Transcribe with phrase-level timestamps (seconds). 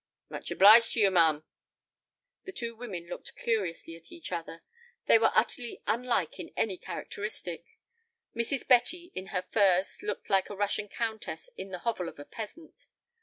[0.29, 1.43] "Much obliged to you, ma'am."
[2.45, 4.63] The two women looked curiously at each other.
[5.05, 7.63] They were utterly unlike in any characteristic.
[8.35, 8.67] Mrs.
[8.67, 12.87] Betty in her furs looked like a Russian countess in the hovel of a peasant.